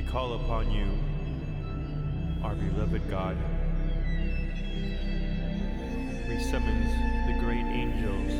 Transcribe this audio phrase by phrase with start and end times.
[0.00, 0.86] We call upon you,
[2.42, 3.36] our beloved God.
[6.26, 6.90] We summons
[7.26, 8.32] the great angels,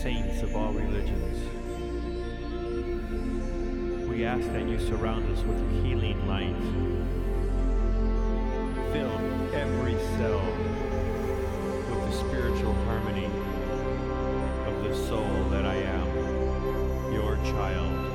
[0.00, 1.36] saints of all religions.
[4.08, 6.56] We ask that you surround us with healing light.
[8.94, 9.18] Fill
[9.52, 10.40] every cell
[11.90, 13.26] with the spiritual harmony
[14.66, 18.11] of the soul that I am, your child.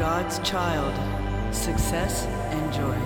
[0.00, 0.94] God's child.
[1.54, 2.96] Success and joy.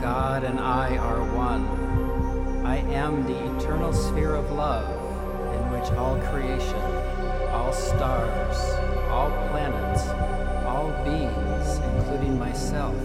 [0.00, 1.64] God and I are one.
[2.66, 4.90] I am the eternal sphere of love
[5.54, 6.82] in which all creation,
[7.52, 8.58] all stars,
[9.10, 10.08] all planets,
[10.66, 12.96] all beings, including myself,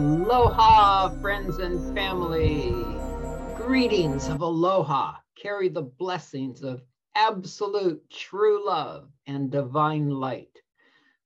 [0.00, 3.06] Aloha, friends and family.
[3.52, 5.16] Greetings of aloha.
[5.36, 6.82] Carry the blessings of
[7.14, 10.56] absolute true love and divine light.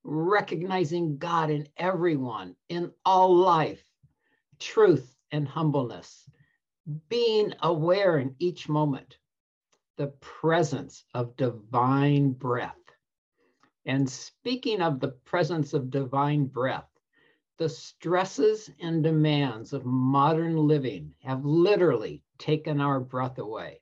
[0.02, 3.84] Recognizing God in everyone, in all life,
[4.58, 6.28] truth and humbleness.
[7.08, 9.18] Being aware in each moment,
[9.98, 12.74] the presence of divine breath.
[13.86, 16.88] And speaking of the presence of divine breath,
[17.64, 23.80] the stresses and demands of modern living have literally taken our breath away.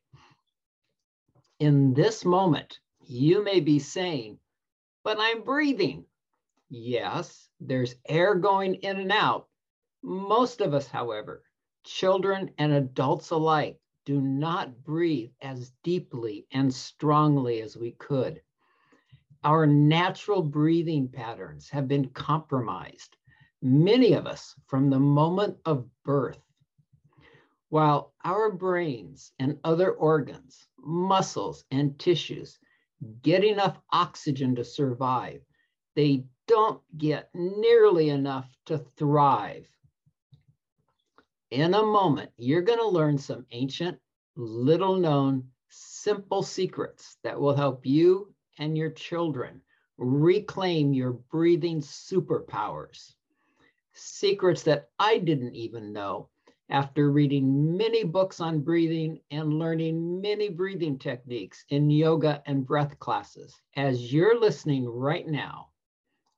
[1.58, 4.38] In this moment, you may be saying,
[5.02, 6.04] But I'm breathing.
[6.68, 9.48] Yes, there's air going in and out.
[10.00, 11.42] Most of us, however,
[11.82, 18.42] children and adults alike, do not breathe as deeply and strongly as we could.
[19.42, 23.16] Our natural breathing patterns have been compromised
[23.62, 26.40] many of us from the moment of birth.
[27.68, 32.58] While our brains and other organs, muscles, and tissues
[33.22, 35.42] get enough oxygen to survive,
[35.94, 39.66] they don't get nearly enough to thrive.
[41.50, 43.98] In a moment, you're going to learn some ancient,
[44.36, 49.62] little known, simple secrets that will help you and your children
[49.98, 53.14] reclaim your breathing superpowers
[53.94, 56.28] secrets that I didn't even know
[56.70, 62.98] after reading many books on breathing and learning many breathing techniques in yoga and breath
[62.98, 63.60] classes.
[63.76, 65.68] As you're listening right now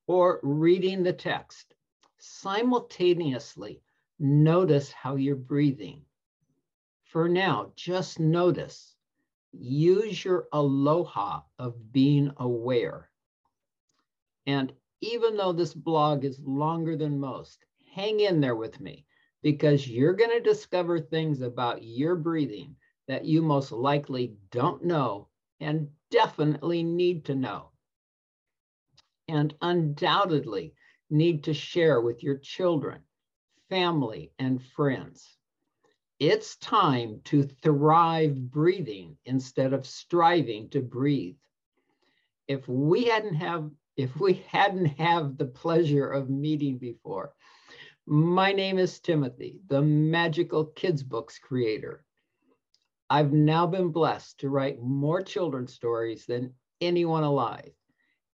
[0.06, 1.74] or reading the text,
[2.18, 3.80] simultaneously
[4.18, 6.02] notice how you're breathing.
[7.04, 8.96] For now, just notice.
[9.52, 13.08] Use your aloha of being aware.
[14.46, 14.72] And
[15.04, 19.04] even though this blog is longer than most, hang in there with me
[19.42, 22.74] because you're going to discover things about your breathing
[23.06, 25.28] that you most likely don't know
[25.60, 27.70] and definitely need to know.
[29.28, 30.72] And undoubtedly
[31.10, 33.02] need to share with your children,
[33.68, 35.36] family, and friends.
[36.18, 41.36] It's time to thrive breathing instead of striving to breathe.
[42.48, 47.32] If we hadn't have if we hadn't have the pleasure of meeting before.
[48.06, 52.04] My name is Timothy, the magical kids books creator.
[53.08, 57.70] I've now been blessed to write more children's stories than anyone alive.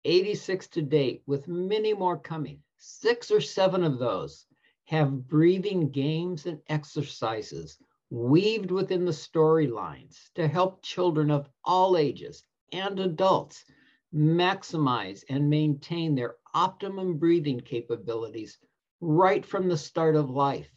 [0.05, 2.61] 86 to date, with many more coming.
[2.77, 4.45] Six or seven of those
[4.85, 7.77] have breathing games and exercises
[8.09, 13.65] weaved within the storylines to help children of all ages and adults
[14.13, 18.57] maximize and maintain their optimum breathing capabilities
[19.01, 20.69] right from the start of life.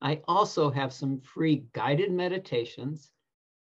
[0.00, 3.10] I also have some free guided meditations,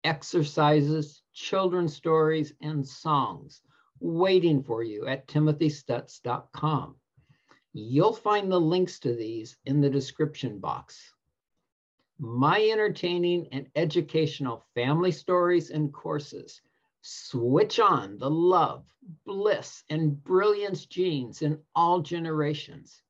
[0.03, 3.63] exercises, children's stories, and songs
[4.01, 6.97] waiting for you at timothystutz.com.
[7.73, 11.15] You'll find the links to these in the description box.
[12.19, 16.61] My entertaining and educational family stories and courses
[17.07, 18.83] switch on the love,
[19.27, 23.03] bliss, and brilliance genes in all generations.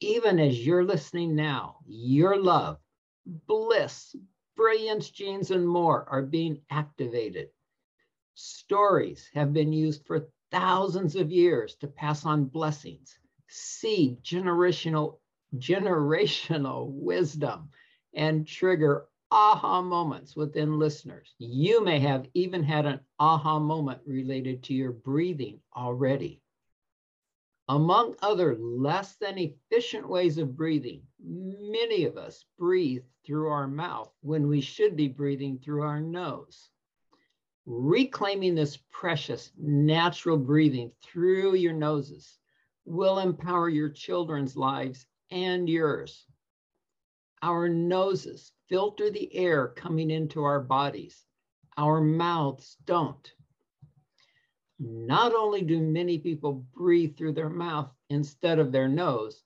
[0.00, 2.78] Even as you're listening now, your love,
[3.26, 4.16] bliss,
[4.56, 7.50] brilliance genes, and more are being activated.
[8.32, 13.18] Stories have been used for thousands of years to pass on blessings,
[13.48, 15.18] seed generational,
[15.56, 17.68] generational wisdom,
[18.14, 21.34] and trigger aha moments within listeners.
[21.38, 26.40] You may have even had an aha moment related to your breathing already.
[27.68, 34.12] Among other less than efficient ways of breathing, many of us breathe through our mouth
[34.20, 36.70] when we should be breathing through our nose.
[37.66, 42.38] Reclaiming this precious natural breathing through your noses
[42.84, 46.24] will empower your children's lives and yours.
[47.44, 51.26] Our noses filter the air coming into our bodies.
[51.76, 53.30] Our mouths don't.
[54.78, 59.42] Not only do many people breathe through their mouth instead of their nose,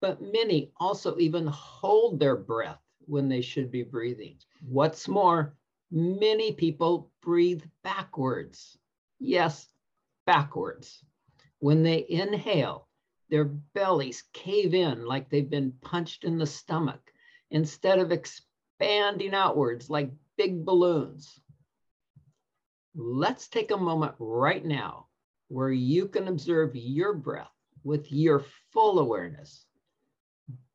[0.00, 4.38] but many also even hold their breath when they should be breathing.
[4.68, 5.56] What's more,
[5.90, 8.78] many people breathe backwards.
[9.18, 9.66] Yes,
[10.24, 11.02] backwards.
[11.58, 12.86] When they inhale,
[13.28, 17.09] their bellies cave in like they've been punched in the stomach
[17.50, 21.40] instead of expanding outwards like big balloons.
[22.94, 25.06] Let's take a moment right now
[25.48, 27.50] where you can observe your breath
[27.84, 29.64] with your full awareness.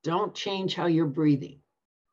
[0.04, 1.60] Don't change how you're breathing.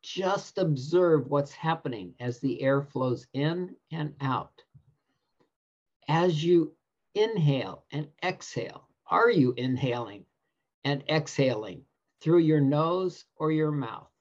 [0.03, 4.63] Just observe what's happening as the air flows in and out.
[6.09, 6.75] As you
[7.15, 10.25] inhale and exhale, are you inhaling
[10.85, 11.83] and exhaling
[12.21, 14.12] through your nose or your mouth?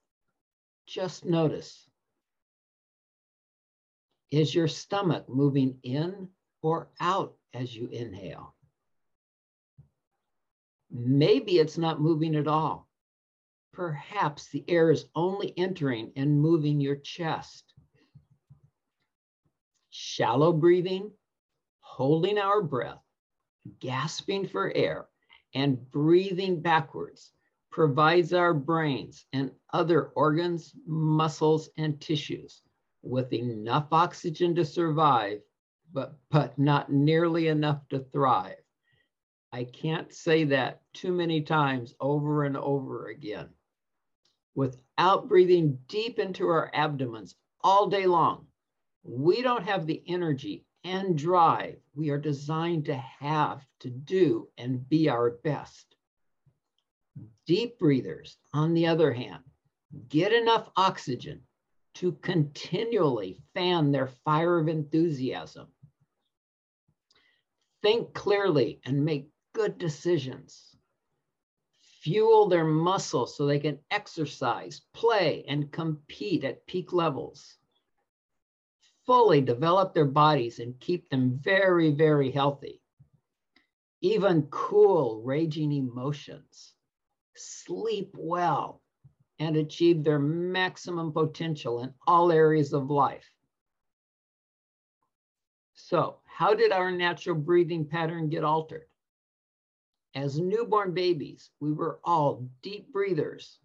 [0.91, 1.89] Just notice.
[4.29, 6.27] Is your stomach moving in
[6.61, 8.53] or out as you inhale?
[10.91, 12.89] Maybe it's not moving at all.
[13.71, 17.73] Perhaps the air is only entering and moving your chest.
[19.91, 21.09] Shallow breathing,
[21.79, 23.01] holding our breath,
[23.79, 25.07] gasping for air,
[25.53, 27.31] and breathing backwards
[27.71, 32.62] provides our brains and other organs, muscles, and tissues
[33.01, 35.41] with enough oxygen to survive,
[35.94, 38.56] but, but not nearly enough to thrive.
[39.51, 43.50] I can't say that too many times over and over again.
[44.56, 48.45] Without breathing deep into our abdomens all day long,
[49.03, 54.88] we don't have the energy and drive we are designed to have to do and
[54.88, 55.95] be our best.
[57.45, 59.43] Deep breathers, on the other hand,
[60.07, 61.41] get enough oxygen
[61.95, 65.67] to continually fan their fire of enthusiasm.
[67.81, 70.75] Think clearly and make good decisions.
[72.03, 77.57] Fuel their muscles so they can exercise, play, and compete at peak levels.
[79.05, 82.81] Fully develop their bodies and keep them very, very healthy.
[84.01, 86.73] Even cool, raging emotions.
[87.35, 88.81] Sleep well
[89.39, 93.29] and achieve their maximum potential in all areas of life.
[95.73, 98.87] So, how did our natural breathing pattern get altered?
[100.13, 103.59] As newborn babies, we were all deep breathers.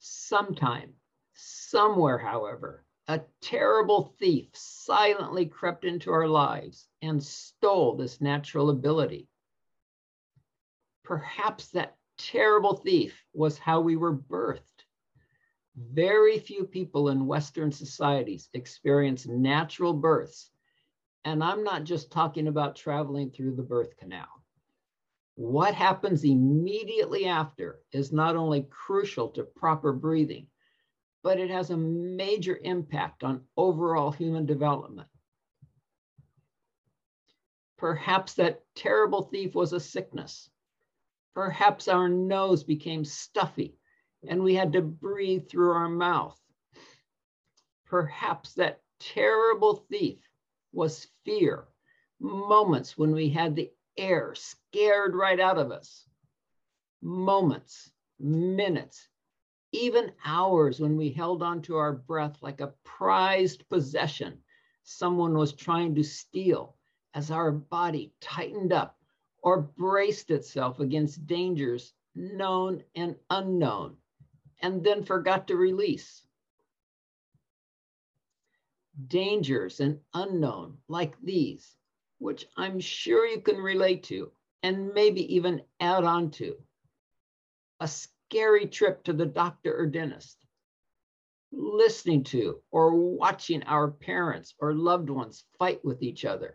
[0.00, 0.94] Sometime,
[1.32, 9.28] somewhere, however, a terrible thief silently crept into our lives and stole this natural ability.
[11.04, 14.84] Perhaps that terrible thief was how we were birthed.
[15.76, 20.50] Very few people in Western societies experience natural births.
[21.24, 24.28] And I'm not just talking about traveling through the birth canal.
[25.34, 30.48] What happens immediately after is not only crucial to proper breathing,
[31.22, 35.08] but it has a major impact on overall human development.
[37.78, 40.50] Perhaps that terrible thief was a sickness.
[41.34, 43.78] Perhaps our nose became stuffy
[44.28, 46.40] and we had to breathe through our mouth.
[47.86, 50.18] Perhaps that terrible thief
[50.72, 51.66] was fear,
[52.20, 56.06] moments when we had the air scared right out of us,
[57.00, 59.08] moments, minutes,
[59.72, 64.42] even hours when we held on to our breath like a prized possession
[64.84, 66.76] someone was trying to steal
[67.14, 68.98] as our body tightened up
[69.42, 73.96] or braced itself against dangers known and unknown
[74.60, 76.24] and then forgot to release.
[79.08, 81.74] Dangers and unknown like these,
[82.18, 84.30] which I'm sure you can relate to
[84.62, 86.54] and maybe even add on to.
[87.80, 90.38] A scary trip to the doctor or dentist,
[91.50, 96.54] listening to or watching our parents or loved ones fight with each other,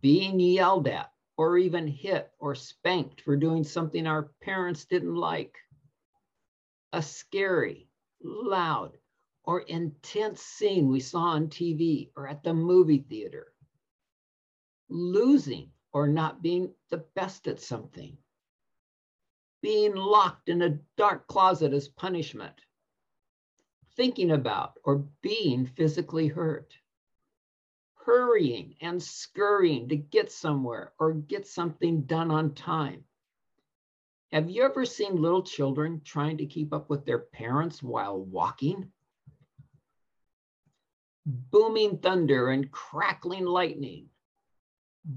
[0.00, 5.56] being yelled at or even hit or spanked for doing something our parents didn't like,
[6.92, 7.88] a scary,
[8.22, 8.98] loud,
[9.44, 13.52] or intense scene we saw on TV or at the movie theater,
[14.88, 18.16] losing or not being the best at something,
[19.62, 22.54] being locked in a dark closet as punishment,
[23.96, 26.74] thinking about or being physically hurt,
[28.10, 33.04] hurrying and scurrying to get somewhere or get something done on time.
[34.32, 38.90] Have you ever seen little children trying to keep up with their parents while walking?
[41.24, 44.08] Booming thunder and crackling lightning,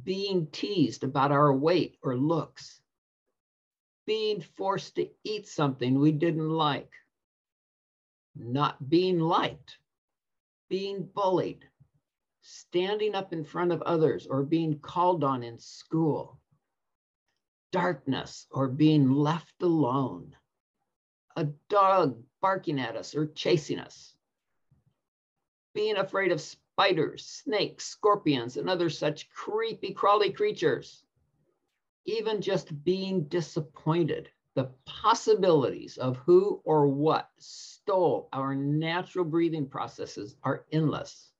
[0.03, 2.79] being teased about our weight or looks,
[4.05, 6.91] being forced to eat something we didn't like,
[8.35, 9.79] not being liked,
[10.69, 11.65] being bullied,
[12.43, 16.39] standing up in front of others or being called on in school,
[17.71, 20.35] darkness or being left alone,
[21.35, 24.15] a dog barking at us or chasing us,
[25.73, 31.03] being afraid of spiders, snakes, scorpions, and other such creepy, crawly creatures,
[32.05, 34.29] even just being disappointed.
[34.55, 41.32] The possibilities of who or what stole our natural breathing processes are endless.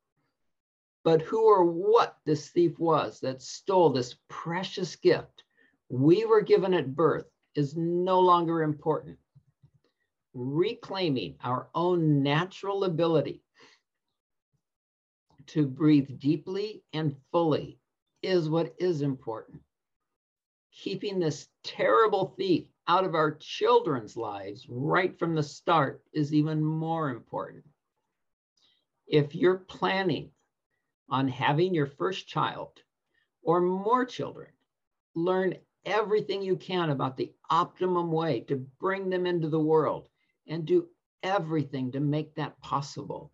[1.03, 5.43] But who or what this thief was that stole this precious gift
[5.89, 9.17] we were given at birth is no longer important.
[10.33, 13.43] Reclaiming our own natural ability
[15.48, 17.79] to breathe deeply and fully
[18.24, 19.62] is what is important.
[20.72, 26.63] Keeping this terrible thief out of our children's lives right from the start is even
[26.63, 27.63] more important.
[29.05, 30.31] If you're planning
[31.13, 32.82] on having your first child
[33.43, 34.50] or more children,
[35.13, 35.55] learn
[35.86, 40.10] everything you can about the optimum way to bring them into the world
[40.48, 40.88] and do
[41.22, 43.32] everything to make that possible.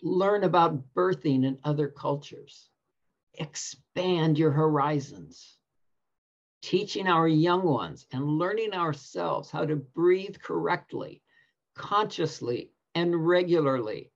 [0.00, 2.70] Learn about birthing in other cultures.
[3.34, 5.56] Expand your horizons
[6.62, 11.22] teaching our young ones and learning ourselves how to breathe correctly,
[11.76, 14.10] consciously, and regularly,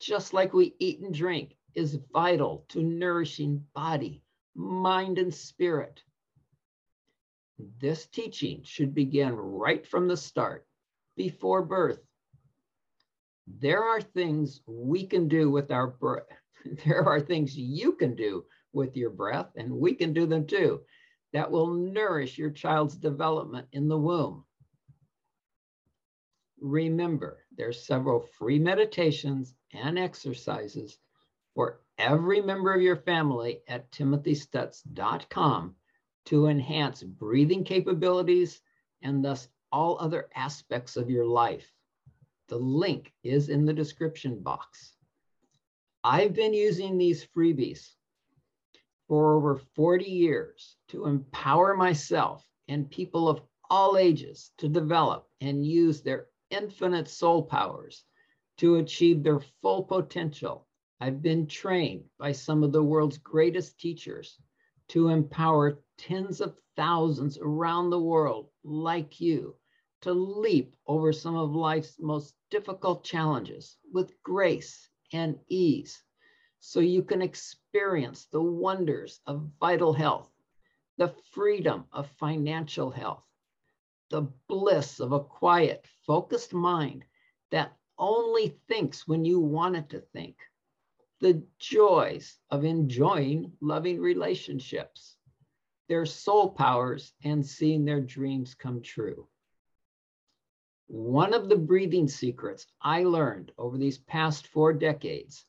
[0.00, 4.22] just like we eat and drink, is vital to nourishing body,
[4.54, 6.02] mind, and spirit.
[7.78, 10.66] This teaching should begin right from the start,
[11.16, 12.00] before birth.
[13.46, 16.24] There are things we can do with our breath.
[16.84, 20.80] There are things you can do with your breath, and we can do them too
[21.32, 24.44] that will nourish your child's development in the womb.
[26.60, 30.98] Remember, there's several free meditations and exercises
[31.56, 35.74] for every member of your family at timothystutz.com
[36.26, 38.60] to enhance breathing capabilities
[39.02, 41.72] and thus all other aspects of your life.
[42.48, 44.92] The link is in the description box.
[46.04, 47.88] I've been using these freebies
[49.08, 55.66] for over 40 years to empower myself and people of all ages to develop and
[55.66, 58.04] use their infinite soul powers
[58.58, 60.65] to achieve their full potential.
[60.98, 64.38] I've been trained by some of the world's greatest teachers
[64.88, 69.56] to empower tens of thousands around the world like you
[70.00, 76.02] to leap over some of life's most difficult challenges with grace and ease
[76.60, 80.30] so you can experience the wonders of vital health,
[80.96, 83.24] the freedom of financial health,
[84.08, 87.04] the bliss of a quiet, focused mind
[87.50, 90.36] that only thinks when you want it to think,
[91.20, 95.16] the joys of enjoying loving relationships,
[95.88, 99.26] their soul powers, and seeing their dreams come true.
[100.88, 105.46] One of the breathing secrets I learned over these past four decades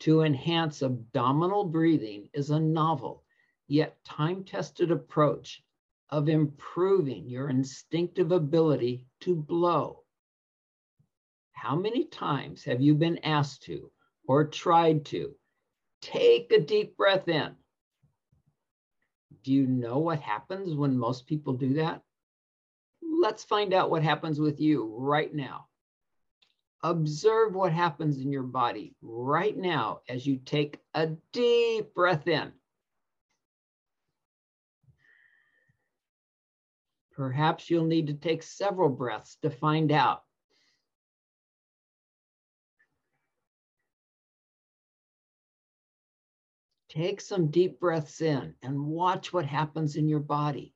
[0.00, 3.24] to enhance abdominal breathing is a novel
[3.66, 5.62] yet time tested approach
[6.10, 10.04] of improving your instinctive ability to blow.
[11.52, 13.90] How many times have you been asked to
[14.28, 15.34] or tried to
[16.02, 17.56] take a deep breath in?
[19.42, 22.02] Do you know what happens when most people do that?
[23.02, 25.66] Let's find out what happens with you right now.
[26.84, 32.52] Observe what happens in your body right now as you take a deep breath in.
[37.12, 40.22] Perhaps you'll need to take several breaths to find out.
[46.98, 50.74] Take some deep breaths in and watch what happens in your body.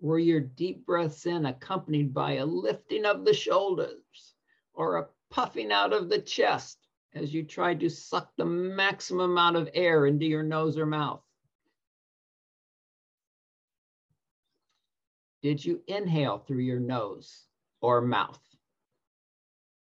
[0.00, 4.34] Were your deep breaths in accompanied by a lifting of the shoulders
[4.72, 6.78] or a puffing out of the chest
[7.12, 11.22] as you tried to suck the maximum amount of air into your nose or mouth?
[15.42, 17.44] Did you inhale through your nose
[17.82, 18.40] or mouth?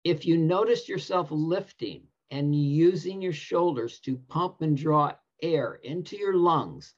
[0.05, 6.17] If you noticed yourself lifting and using your shoulders to pump and draw air into
[6.17, 6.95] your lungs,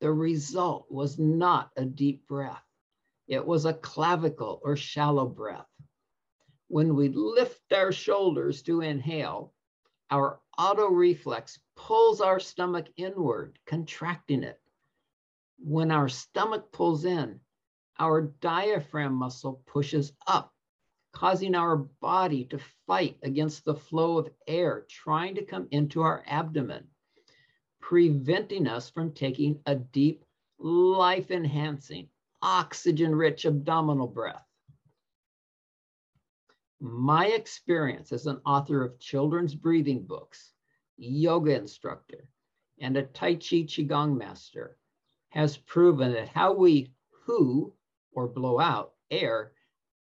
[0.00, 2.62] the result was not a deep breath.
[3.26, 5.66] It was a clavicle or shallow breath.
[6.68, 9.52] When we lift our shoulders to inhale,
[10.10, 14.60] our auto reflex pulls our stomach inward, contracting it.
[15.58, 17.40] When our stomach pulls in,
[17.98, 20.53] our diaphragm muscle pushes up,
[21.14, 26.22] causing our body to fight against the flow of air trying to come into our
[26.26, 26.86] abdomen
[27.84, 30.24] preventing us from taking a deep,
[30.58, 32.08] life enhancing,
[32.40, 34.46] oxygen rich abdominal breath.
[36.80, 40.54] My experience as an author of children's breathing books,
[40.96, 42.26] yoga instructor,
[42.80, 44.78] and a Tai Chi Qigong master
[45.28, 46.90] has proven that how we
[47.26, 47.70] hu
[48.12, 49.52] or blow out air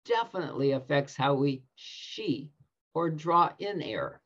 [0.06, 2.50] definitely affects how we shi
[2.94, 4.20] or draw in air.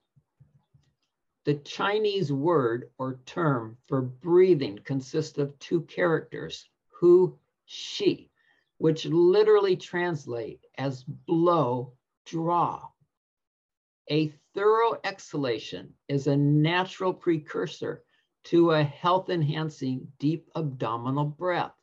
[1.44, 8.30] The Chinese word or term for breathing consists of two characters, hu, shi,
[8.78, 11.94] which literally translate as blow,
[12.26, 12.88] draw.
[14.10, 18.04] A thorough exhalation is a natural precursor
[18.44, 21.74] to a health enhancing deep abdominal breath.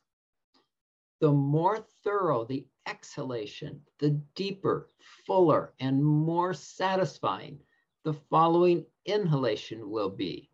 [1.20, 4.88] The more thorough the exhalation, the deeper,
[5.26, 7.58] fuller, and more satisfying
[8.04, 10.50] the following inhalation will be.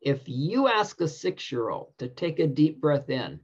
[0.00, 3.40] If you ask a six year old to take a deep breath in,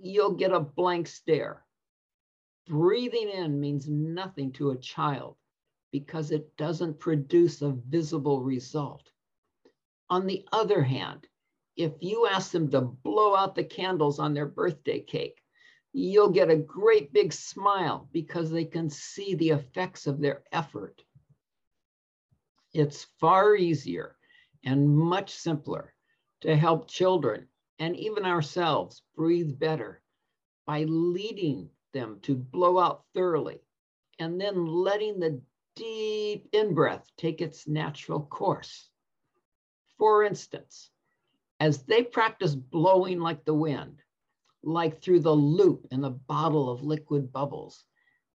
[0.00, 1.64] you'll get a blank stare.
[2.68, 5.36] Breathing in means nothing to a child
[5.92, 9.10] because it doesn't produce a visible result.
[10.08, 11.26] On the other hand,
[11.76, 15.42] if you ask them to blow out the candles on their birthday cake,
[15.96, 21.02] you'll get a great big smile because they can see the effects of their effort.
[22.74, 24.14] It's far easier
[24.62, 25.94] and much simpler
[26.42, 30.02] to help children and even ourselves breathe better
[30.66, 33.62] by leading them to blow out thoroughly
[34.18, 35.40] and then letting the
[35.76, 38.90] deep in breath take its natural course.
[39.96, 40.90] For instance,
[41.58, 44.02] as they practice blowing like the wind,
[44.66, 47.84] like through the loop in a bottle of liquid bubbles,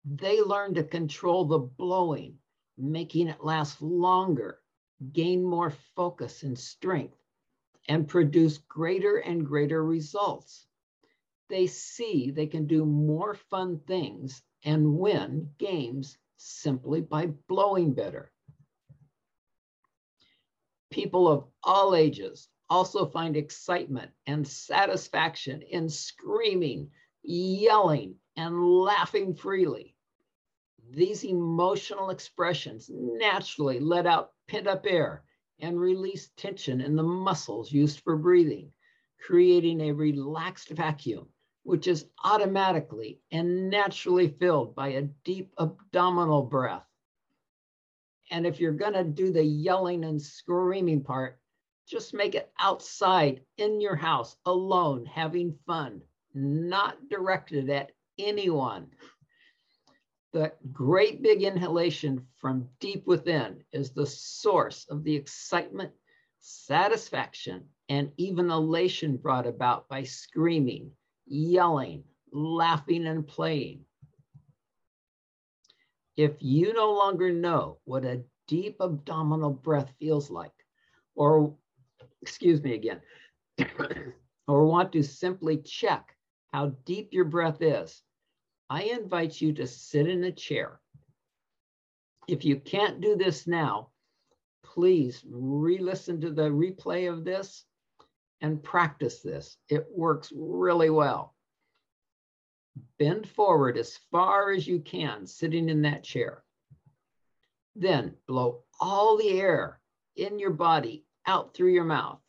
[0.04, 2.36] they learn to control the blowing
[2.78, 4.60] making it last longer,
[5.12, 7.16] gain more focus and strength,
[7.88, 10.66] and produce greater and greater results.
[11.48, 18.32] They see they can do more fun things and win games simply by blowing better.
[20.90, 26.90] People of all ages also find excitement and satisfaction in screaming,
[27.22, 29.94] yelling, and laughing freely.
[30.90, 35.24] These emotional expressions naturally let out pent up air
[35.58, 38.72] and release tension in the muscles used for breathing,
[39.20, 41.28] creating a relaxed vacuum,
[41.62, 46.86] which is automatically and naturally filled by a deep abdominal breath.
[48.30, 51.40] And if you're going to do the yelling and screaming part,
[51.86, 56.02] just make it outside in your house, alone, having fun,
[56.34, 58.88] not directed at anyone.
[60.32, 65.92] The great big inhalation from deep within is the source of the excitement,
[66.40, 70.90] satisfaction, and even elation brought about by screaming,
[71.26, 73.84] yelling, laughing, and playing.
[76.16, 80.52] If you no longer know what a deep abdominal breath feels like,
[81.14, 81.54] or
[82.22, 83.00] excuse me again,
[84.48, 86.16] or want to simply check
[86.52, 88.02] how deep your breath is,
[88.68, 90.80] I invite you to sit in a chair.
[92.28, 93.90] If you can't do this now,
[94.64, 97.64] please re listen to the replay of this
[98.40, 99.56] and practice this.
[99.68, 101.34] It works really well.
[102.98, 106.42] Bend forward as far as you can, sitting in that chair.
[107.74, 109.80] Then blow all the air
[110.16, 112.20] in your body out through your mouth.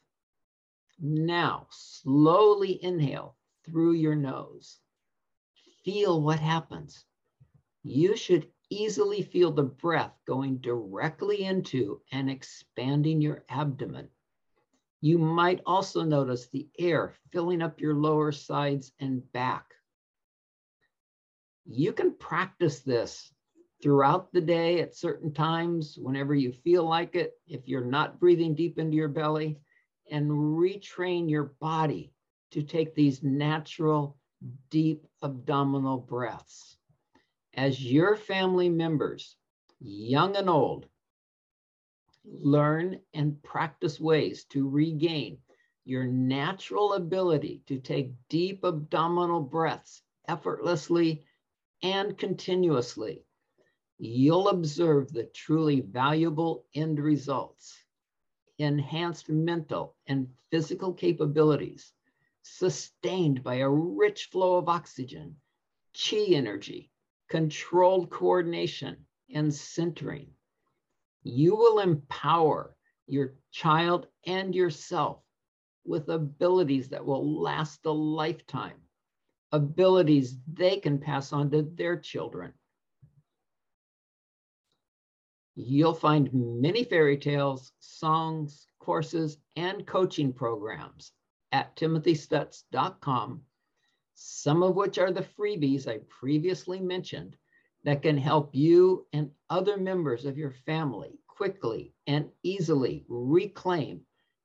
[0.99, 4.79] Now, slowly inhale through your nose
[5.87, 7.05] feel what happens.
[7.81, 14.09] You should easily feel the breath going directly into and expanding your abdomen.
[14.99, 19.75] You might also notice the air filling up your lower sides and back.
[21.65, 23.31] You can practice this
[23.81, 28.55] throughout the day at certain times, whenever you feel like it, if you're not breathing
[28.55, 29.59] deep into your belly,
[30.09, 32.11] and retrain your body
[32.51, 34.17] to take these natural,
[34.69, 36.77] deep abdominal breaths.
[37.53, 39.35] As your family members,
[39.79, 40.87] young and old,
[42.23, 45.37] learn and practice ways to regain
[45.85, 51.23] your natural ability to take deep abdominal breaths effortlessly
[51.81, 53.23] and continuously,
[53.99, 57.77] you'll observe the truly valuable end results
[58.59, 61.93] enhanced mental and physical capabilities,
[62.41, 65.35] sustained by a rich flow of oxygen,
[65.93, 66.91] chi energy,
[67.29, 70.27] controlled coordination, and centering.
[71.23, 75.19] You will empower your child and yourself
[75.85, 78.81] with abilities that will last a lifetime,
[79.51, 82.53] abilities they can pass on to their children.
[85.59, 91.13] You'll find many fairy tales, songs, courses, and coaching programs
[91.51, 93.41] at timothystutz.com,
[94.13, 97.37] some of which are the freebies I previously mentioned
[97.85, 104.01] that can help you and other members of your family quickly and easily reclaim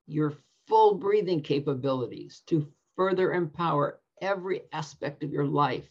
[0.06, 0.32] your
[0.66, 5.90] full breathing capabilities to further empower every aspect of your life.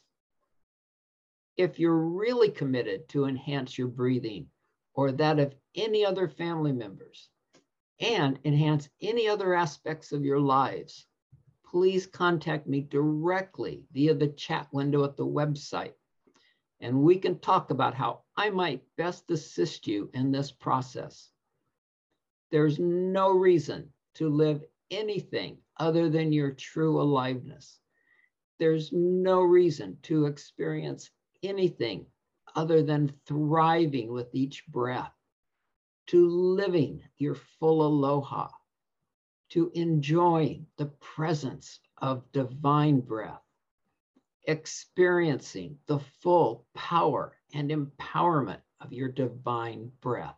[1.57, 4.47] If you're really committed to enhance your breathing
[4.93, 7.29] or that of any other family members
[7.99, 11.05] and enhance any other aspects of your lives,
[11.65, 15.93] please contact me directly via the chat window at the website
[16.81, 21.29] and we can talk about how I might best assist you in this process.
[22.49, 27.79] There's no reason to live anything other than your true aliveness.
[28.59, 31.11] There's no reason to experience
[31.43, 32.07] anything
[32.55, 35.13] other than thriving with each breath,
[36.07, 38.49] to living your full aloha,
[39.49, 43.41] to enjoying the presence of divine breath
[44.45, 50.37] experiencing the full power and empowerment of your divine breath.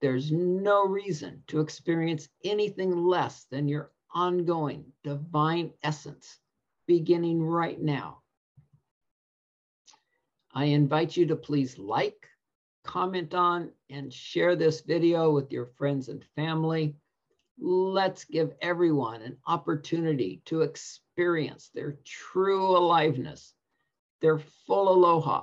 [0.00, 6.38] There's no reason to experience anything less than your ongoing divine essence
[6.86, 8.20] beginning right now.
[10.54, 12.28] I invite you to please like,
[12.84, 16.94] comment on, and share this video with your friends and family.
[17.58, 23.52] Let's give everyone an opportunity to experience their true aliveness,
[24.20, 25.42] their full aloha,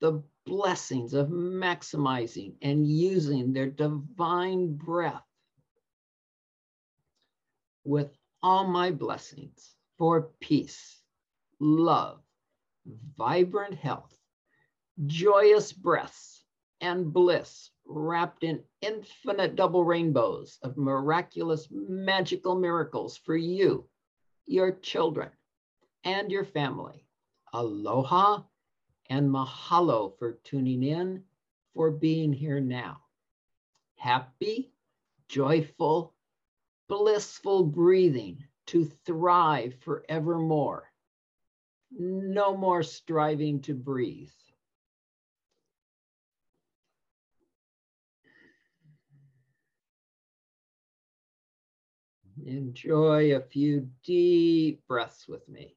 [0.00, 5.22] the blessings of maximizing and using their divine breath
[7.84, 8.10] with
[8.42, 11.00] all my blessings for peace,
[11.60, 12.20] love,
[13.16, 14.16] vibrant health,
[15.06, 16.44] joyous breaths,
[16.80, 23.88] and bliss wrapped in infinite double rainbows of miraculous magical miracles for you
[24.46, 25.30] your children
[26.04, 27.06] and your family.
[27.52, 28.42] Aloha
[29.08, 31.22] and mahalo for tuning in,
[31.74, 33.00] for being here now.
[33.96, 34.72] Happy,
[35.28, 36.14] joyful,
[36.88, 40.90] blissful breathing to thrive forevermore.
[41.96, 44.30] No more striving to breathe.
[52.44, 55.76] Enjoy a few deep breaths with me.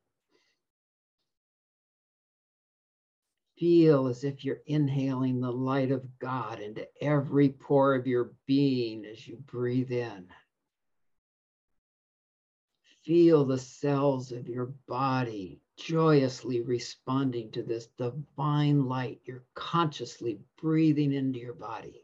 [3.60, 9.06] Feel as if you're inhaling the light of God into every pore of your being
[9.06, 10.28] as you breathe in.
[13.06, 19.22] Feel the cells of your body joyously responding to this divine light.
[19.26, 22.02] You're consciously breathing into your body.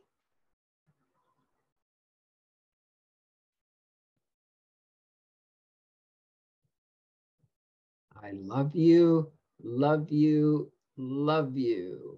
[8.16, 9.32] I love you,
[9.62, 12.18] love you, love you.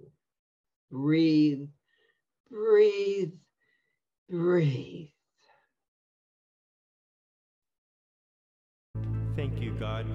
[0.92, 1.68] Breathe,
[2.52, 3.34] breathe,
[4.30, 5.08] breathe.
[9.36, 10.06] Thank you, God.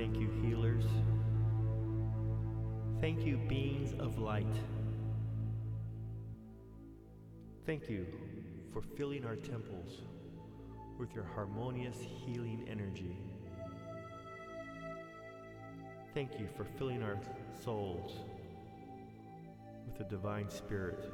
[0.00, 0.86] Thank you, healers.
[3.02, 4.46] Thank you, beings of light.
[7.66, 8.06] Thank you
[8.72, 9.98] for filling our temples
[10.98, 13.14] with your harmonious healing energy.
[16.14, 17.18] Thank you for filling our
[17.62, 18.20] souls
[19.84, 21.12] with a divine spirit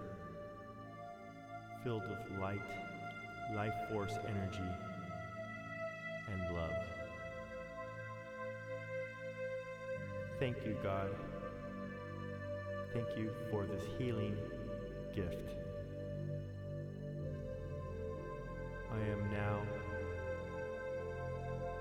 [1.83, 2.62] filled with light,
[3.53, 4.70] life force energy,
[6.31, 6.95] and love.
[10.38, 11.09] Thank you, God.
[12.92, 14.37] Thank you for this healing
[15.14, 15.51] gift.
[18.92, 19.62] I am now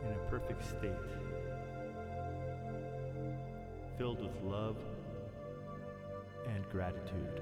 [0.04, 0.94] in a perfect state,
[3.98, 4.78] filled with love
[6.54, 7.42] and gratitude.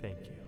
[0.00, 0.43] Thank you.